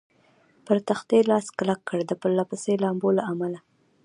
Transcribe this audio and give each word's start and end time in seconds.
پر 0.65 0.77
تختې 0.87 1.17
لاس 1.29 1.45
کلک 1.57 1.79
کړ، 1.89 1.99
د 2.05 2.11
پرله 2.21 2.43
پسې 2.49 2.71
لامبو 2.83 3.09
له 3.17 3.23
امله. 3.31 3.59